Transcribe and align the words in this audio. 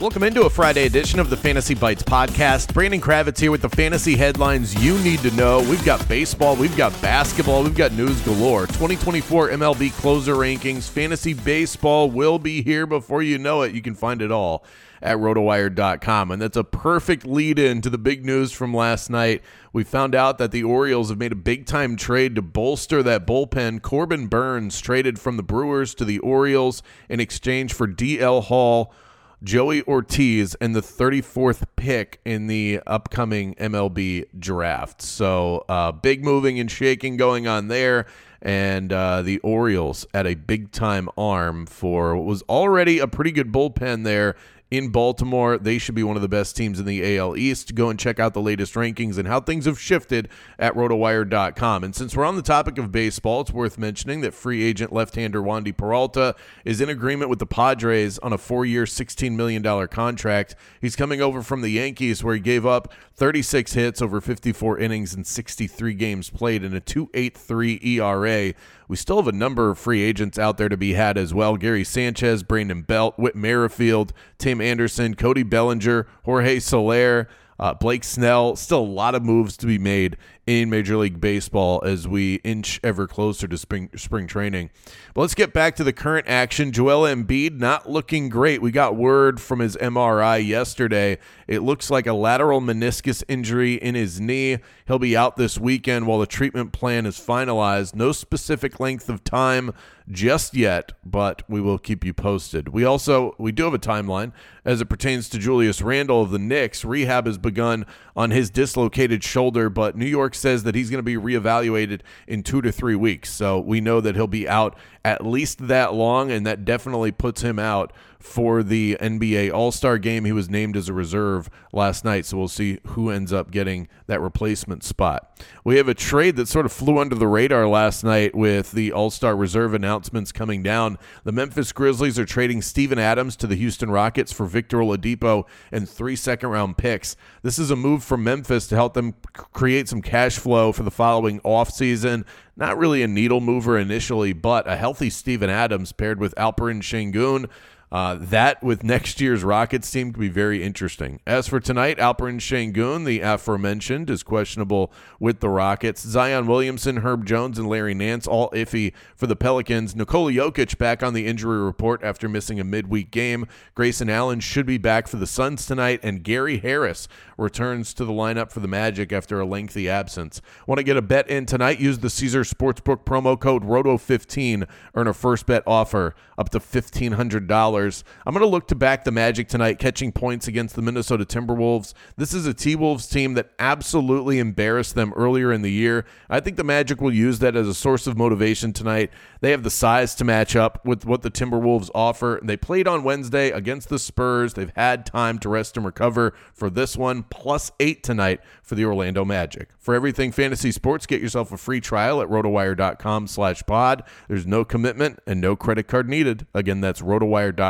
Welcome 0.00 0.22
into 0.22 0.42
a 0.42 0.50
Friday 0.50 0.86
edition 0.86 1.18
of 1.18 1.28
the 1.28 1.36
Fantasy 1.36 1.74
Bites 1.74 2.04
podcast. 2.04 2.72
Brandon 2.72 3.00
Kravitz 3.00 3.40
here 3.40 3.50
with 3.50 3.62
the 3.62 3.68
fantasy 3.68 4.14
headlines 4.14 4.80
you 4.80 4.96
need 5.00 5.18
to 5.22 5.32
know. 5.32 5.58
We've 5.58 5.84
got 5.84 6.08
baseball, 6.08 6.54
we've 6.54 6.76
got 6.76 6.92
basketball, 7.02 7.64
we've 7.64 7.74
got 7.74 7.90
news 7.90 8.20
galore. 8.20 8.68
2024 8.68 9.48
MLB 9.48 9.90
closer 9.94 10.34
rankings, 10.34 10.88
fantasy 10.88 11.34
baseball 11.34 12.12
will 12.12 12.38
be 12.38 12.62
here 12.62 12.86
before 12.86 13.22
you 13.22 13.38
know 13.38 13.62
it. 13.62 13.74
You 13.74 13.82
can 13.82 13.96
find 13.96 14.22
it 14.22 14.30
all 14.30 14.64
at 15.02 15.16
rotowire.com. 15.16 16.30
And 16.30 16.40
that's 16.40 16.56
a 16.56 16.62
perfect 16.62 17.26
lead 17.26 17.58
in 17.58 17.80
to 17.80 17.90
the 17.90 17.98
big 17.98 18.24
news 18.24 18.52
from 18.52 18.72
last 18.72 19.10
night. 19.10 19.42
We 19.72 19.82
found 19.82 20.14
out 20.14 20.38
that 20.38 20.52
the 20.52 20.62
Orioles 20.62 21.08
have 21.08 21.18
made 21.18 21.32
a 21.32 21.36
big 21.36 21.66
time 21.66 21.96
trade 21.96 22.36
to 22.36 22.42
bolster 22.42 23.02
that 23.02 23.26
bullpen. 23.26 23.82
Corbin 23.82 24.28
Burnes 24.28 24.80
traded 24.80 25.18
from 25.18 25.36
the 25.36 25.42
Brewers 25.42 25.92
to 25.96 26.04
the 26.04 26.20
Orioles 26.20 26.84
in 27.08 27.18
exchange 27.18 27.72
for 27.72 27.88
DL 27.88 28.44
Hall. 28.44 28.94
Joey 29.42 29.82
Ortiz 29.82 30.56
and 30.56 30.74
the 30.74 30.80
34th 30.80 31.64
pick 31.76 32.20
in 32.24 32.48
the 32.48 32.80
upcoming 32.86 33.54
MLB 33.54 34.24
draft. 34.38 35.00
So, 35.00 35.64
uh, 35.68 35.92
big 35.92 36.24
moving 36.24 36.58
and 36.58 36.70
shaking 36.70 37.16
going 37.16 37.46
on 37.46 37.68
there. 37.68 38.06
And 38.42 38.92
uh, 38.92 39.22
the 39.22 39.38
Orioles 39.40 40.06
at 40.14 40.26
a 40.26 40.34
big 40.34 40.70
time 40.72 41.08
arm 41.16 41.66
for 41.66 42.16
what 42.16 42.24
was 42.24 42.42
already 42.42 42.98
a 42.98 43.06
pretty 43.06 43.32
good 43.32 43.52
bullpen 43.52 44.04
there 44.04 44.36
in 44.70 44.90
Baltimore. 44.90 45.58
They 45.58 45.78
should 45.78 45.94
be 45.94 46.02
one 46.02 46.16
of 46.16 46.22
the 46.22 46.28
best 46.28 46.56
teams 46.56 46.78
in 46.78 46.86
the 46.86 47.16
AL 47.16 47.36
East. 47.36 47.74
Go 47.74 47.90
and 47.90 47.98
check 47.98 48.20
out 48.20 48.34
the 48.34 48.40
latest 48.40 48.74
rankings 48.74 49.18
and 49.18 49.26
how 49.26 49.40
things 49.40 49.64
have 49.64 49.80
shifted 49.80 50.28
at 50.58 50.74
rotowire.com. 50.74 51.84
And 51.84 51.94
since 51.94 52.16
we're 52.16 52.24
on 52.24 52.36
the 52.36 52.42
topic 52.42 52.78
of 52.78 52.92
baseball, 52.92 53.40
it's 53.42 53.52
worth 53.52 53.78
mentioning 53.78 54.20
that 54.22 54.34
free 54.34 54.62
agent 54.62 54.92
left-hander 54.92 55.40
Wandy 55.40 55.76
Peralta 55.76 56.34
is 56.64 56.80
in 56.80 56.88
agreement 56.88 57.30
with 57.30 57.38
the 57.38 57.46
Padres 57.46 58.18
on 58.18 58.32
a 58.32 58.38
4-year, 58.38 58.84
$16 58.84 59.32
million 59.32 59.88
contract. 59.88 60.54
He's 60.80 60.96
coming 60.96 61.20
over 61.20 61.42
from 61.42 61.62
the 61.62 61.70
Yankees 61.70 62.22
where 62.22 62.34
he 62.34 62.40
gave 62.40 62.66
up 62.66 62.92
36 63.14 63.72
hits 63.72 64.02
over 64.02 64.20
54 64.20 64.78
innings 64.78 65.14
and 65.14 65.26
63 65.26 65.94
games 65.94 66.30
played 66.30 66.62
in 66.62 66.74
a 66.74 66.80
2.83 66.80 67.84
ERA. 67.84 68.54
We 68.88 68.96
still 68.96 69.16
have 69.16 69.28
a 69.28 69.32
number 69.32 69.70
of 69.70 69.78
free 69.78 70.02
agents 70.02 70.38
out 70.38 70.56
there 70.56 70.70
to 70.70 70.76
be 70.76 70.94
had 70.94 71.18
as 71.18 71.34
well. 71.34 71.56
Gary 71.56 71.84
Sanchez, 71.84 72.42
Brandon 72.42 72.82
Belt, 72.82 73.18
Whit 73.18 73.36
Merrifield, 73.36 74.14
Tim 74.38 74.62
Anderson, 74.62 75.14
Cody 75.14 75.42
Bellinger, 75.42 76.06
Jorge 76.24 76.58
Soler, 76.58 77.28
uh, 77.60 77.74
Blake 77.74 78.02
Snell. 78.02 78.56
Still 78.56 78.80
a 78.80 78.80
lot 78.80 79.14
of 79.14 79.22
moves 79.22 79.58
to 79.58 79.66
be 79.66 79.78
made 79.78 80.16
in 80.48 80.70
Major 80.70 80.96
League 80.96 81.20
Baseball 81.20 81.82
as 81.84 82.08
we 82.08 82.36
inch 82.36 82.80
ever 82.82 83.06
closer 83.06 83.46
to 83.46 83.58
spring 83.58 83.90
spring 83.96 84.26
training. 84.26 84.70
But 85.12 85.20
let's 85.20 85.34
get 85.34 85.52
back 85.52 85.76
to 85.76 85.84
the 85.84 85.92
current 85.92 86.26
action. 86.26 86.72
Joel 86.72 87.02
Embiid 87.02 87.58
not 87.58 87.90
looking 87.90 88.30
great. 88.30 88.62
We 88.62 88.70
got 88.70 88.96
word 88.96 89.42
from 89.42 89.58
his 89.58 89.76
MRI 89.76 90.44
yesterday. 90.46 91.18
It 91.46 91.60
looks 91.60 91.90
like 91.90 92.06
a 92.06 92.14
lateral 92.14 92.62
meniscus 92.62 93.22
injury 93.28 93.74
in 93.74 93.94
his 93.94 94.22
knee. 94.22 94.56
He'll 94.86 94.98
be 94.98 95.14
out 95.14 95.36
this 95.36 95.58
weekend 95.58 96.06
while 96.06 96.18
the 96.18 96.26
treatment 96.26 96.72
plan 96.72 97.04
is 97.04 97.20
finalized. 97.20 97.94
No 97.94 98.12
specific 98.12 98.80
length 98.80 99.10
of 99.10 99.24
time 99.24 99.74
just 100.10 100.54
yet, 100.54 100.92
but 101.04 101.42
we 101.48 101.60
will 101.60 101.78
keep 101.78 102.04
you 102.04 102.14
posted. 102.14 102.68
We 102.68 102.84
also 102.84 103.34
we 103.38 103.52
do 103.52 103.64
have 103.64 103.74
a 103.74 103.78
timeline 103.78 104.32
as 104.64 104.80
it 104.80 104.86
pertains 104.86 105.28
to 105.30 105.38
Julius 105.38 105.82
Randle 105.82 106.22
of 106.22 106.30
the 106.30 106.38
Knicks. 106.38 106.84
Rehab 106.84 107.26
has 107.26 107.38
begun 107.38 107.84
on 108.16 108.30
his 108.30 108.50
dislocated 108.50 109.22
shoulder, 109.22 109.68
but 109.68 109.96
New 109.96 110.06
York 110.06 110.34
says 110.38 110.64
that 110.64 110.74
he's 110.74 110.90
going 110.90 110.98
to 110.98 111.02
be 111.02 111.16
reevaluated 111.16 112.00
in 112.26 112.42
two 112.42 112.62
to 112.62 112.72
three 112.72 112.96
weeks. 112.96 113.30
So 113.30 113.58
we 113.58 113.80
know 113.80 114.00
that 114.00 114.14
he'll 114.14 114.26
be 114.26 114.48
out 114.48 114.76
at 115.04 115.24
least 115.24 115.68
that 115.68 115.94
long, 115.94 116.30
and 116.30 116.46
that 116.46 116.64
definitely 116.64 117.12
puts 117.12 117.42
him 117.42 117.58
out 117.58 117.92
for 118.20 118.62
the 118.62 118.96
NBA 119.00 119.52
All 119.52 119.70
Star 119.70 119.96
game. 119.96 120.24
He 120.24 120.32
was 120.32 120.50
named 120.50 120.76
as 120.76 120.88
a 120.88 120.92
reserve 120.92 121.48
last 121.72 122.04
night, 122.04 122.26
so 122.26 122.36
we'll 122.36 122.48
see 122.48 122.78
who 122.88 123.10
ends 123.10 123.32
up 123.32 123.50
getting 123.50 123.88
that 124.06 124.20
replacement 124.20 124.82
spot. 124.82 125.40
We 125.64 125.76
have 125.76 125.88
a 125.88 125.94
trade 125.94 126.36
that 126.36 126.48
sort 126.48 126.66
of 126.66 126.72
flew 126.72 126.98
under 126.98 127.14
the 127.14 127.28
radar 127.28 127.68
last 127.68 128.02
night 128.02 128.34
with 128.34 128.72
the 128.72 128.92
All 128.92 129.10
Star 129.10 129.36
reserve 129.36 129.72
announcements 129.72 130.32
coming 130.32 130.62
down. 130.62 130.98
The 131.24 131.32
Memphis 131.32 131.72
Grizzlies 131.72 132.18
are 132.18 132.26
trading 132.26 132.60
Steven 132.60 132.98
Adams 132.98 133.36
to 133.36 133.46
the 133.46 133.56
Houston 133.56 133.90
Rockets 133.90 134.32
for 134.32 134.46
Victor 134.46 134.78
Oladipo 134.78 135.44
and 135.70 135.88
three 135.88 136.16
second 136.16 136.50
round 136.50 136.76
picks. 136.76 137.16
This 137.42 137.58
is 137.58 137.70
a 137.70 137.76
move 137.76 138.02
from 138.02 138.24
Memphis 138.24 138.66
to 138.68 138.74
help 138.74 138.94
them 138.94 139.14
create 139.32 139.88
some 139.88 140.02
cash 140.02 140.27
flow 140.36 140.72
for 140.72 140.82
the 140.82 140.90
following 140.90 141.40
offseason. 141.40 142.24
Not 142.56 142.76
really 142.76 143.02
a 143.02 143.08
needle 143.08 143.40
mover 143.40 143.78
initially, 143.78 144.32
but 144.32 144.68
a 144.68 144.76
healthy 144.76 145.10
Steven 145.10 145.48
Adams 145.48 145.92
paired 145.92 146.18
with 146.18 146.34
Alperen 146.34 146.82
Sengun 146.82 147.48
uh, 147.90 148.16
that 148.20 148.62
with 148.62 148.84
next 148.84 149.20
year's 149.20 149.42
Rockets 149.42 149.90
team 149.90 150.12
could 150.12 150.20
be 150.20 150.28
very 150.28 150.62
interesting. 150.62 151.20
As 151.26 151.48
for 151.48 151.60
tonight, 151.60 151.98
Alperen 151.98 152.38
Sengun, 152.38 153.04
the 153.04 153.20
aforementioned, 153.20 154.10
is 154.10 154.22
questionable 154.22 154.92
with 155.18 155.40
the 155.40 155.48
Rockets. 155.48 156.02
Zion 156.02 156.46
Williamson, 156.46 156.98
Herb 156.98 157.24
Jones, 157.24 157.58
and 157.58 157.68
Larry 157.68 157.94
Nance 157.94 158.26
all 158.26 158.50
iffy 158.50 158.92
for 159.16 159.26
the 159.26 159.36
Pelicans. 159.36 159.96
Nikola 159.96 160.32
Jokic 160.32 160.76
back 160.78 161.02
on 161.02 161.14
the 161.14 161.26
injury 161.26 161.60
report 161.60 162.02
after 162.02 162.28
missing 162.28 162.60
a 162.60 162.64
midweek 162.64 163.10
game. 163.10 163.46
Grayson 163.74 164.10
Allen 164.10 164.40
should 164.40 164.66
be 164.66 164.78
back 164.78 165.08
for 165.08 165.16
the 165.16 165.26
Suns 165.26 165.64
tonight, 165.64 166.00
and 166.02 166.22
Gary 166.22 166.58
Harris 166.58 167.08
returns 167.38 167.94
to 167.94 168.04
the 168.04 168.12
lineup 168.12 168.50
for 168.50 168.60
the 168.60 168.68
Magic 168.68 169.12
after 169.12 169.40
a 169.40 169.46
lengthy 169.46 169.88
absence. 169.88 170.42
Want 170.66 170.78
to 170.78 170.84
get 170.84 170.96
a 170.96 171.02
bet 171.02 171.28
in 171.30 171.46
tonight? 171.46 171.80
Use 171.80 172.00
the 172.00 172.10
Caesar 172.10 172.42
Sportsbook 172.42 173.04
promo 173.04 173.38
code 173.38 173.64
ROTO15. 173.64 174.68
Earn 174.94 175.06
a 175.06 175.14
first 175.14 175.46
bet 175.46 175.62
offer 175.66 176.14
up 176.36 176.50
to 176.50 176.60
$1,500. 176.60 177.77
I'm 177.86 178.34
going 178.34 178.40
to 178.40 178.46
look 178.46 178.68
to 178.68 178.74
back 178.74 179.04
the 179.04 179.10
Magic 179.10 179.48
tonight, 179.48 179.78
catching 179.78 180.12
points 180.12 180.48
against 180.48 180.74
the 180.74 180.82
Minnesota 180.82 181.24
Timberwolves. 181.24 181.94
This 182.16 182.34
is 182.34 182.46
a 182.46 182.54
T 182.54 182.74
Wolves 182.74 183.06
team 183.06 183.34
that 183.34 183.50
absolutely 183.58 184.38
embarrassed 184.38 184.94
them 184.94 185.12
earlier 185.14 185.52
in 185.52 185.62
the 185.62 185.70
year. 185.70 186.04
I 186.28 186.40
think 186.40 186.56
the 186.56 186.64
Magic 186.64 187.00
will 187.00 187.14
use 187.14 187.38
that 187.38 187.54
as 187.54 187.68
a 187.68 187.74
source 187.74 188.06
of 188.06 188.16
motivation 188.16 188.72
tonight. 188.72 189.10
They 189.40 189.52
have 189.52 189.62
the 189.62 189.70
size 189.70 190.14
to 190.16 190.24
match 190.24 190.56
up 190.56 190.84
with 190.84 191.04
what 191.04 191.22
the 191.22 191.30
Timberwolves 191.30 191.90
offer. 191.94 192.40
They 192.42 192.56
played 192.56 192.88
on 192.88 193.04
Wednesday 193.04 193.50
against 193.50 193.88
the 193.88 193.98
Spurs. 193.98 194.54
They've 194.54 194.72
had 194.74 195.06
time 195.06 195.38
to 195.40 195.48
rest 195.48 195.76
and 195.76 195.86
recover 195.86 196.34
for 196.52 196.70
this 196.70 196.96
one, 196.96 197.22
plus 197.22 197.70
eight 197.78 198.02
tonight 198.02 198.40
for 198.62 198.74
the 198.74 198.84
Orlando 198.84 199.24
Magic. 199.24 199.70
For 199.78 199.94
everything 199.94 200.32
fantasy 200.32 200.72
sports, 200.72 201.06
get 201.06 201.22
yourself 201.22 201.52
a 201.52 201.56
free 201.56 201.80
trial 201.80 202.20
at 202.20 202.28
rotowire.com 202.28 203.28
slash 203.28 203.62
pod. 203.66 204.02
There's 204.26 204.46
no 204.46 204.64
commitment 204.64 205.20
and 205.26 205.40
no 205.40 205.54
credit 205.54 205.86
card 205.86 206.08
needed. 206.08 206.46
Again, 206.54 206.80
that's 206.80 207.00
rotowire.com 207.00 207.67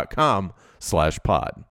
slash 0.79 1.19
pod. 1.25 1.65